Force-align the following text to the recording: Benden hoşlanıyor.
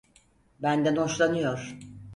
Benden 0.59 0.95
hoşlanıyor. 0.97 1.77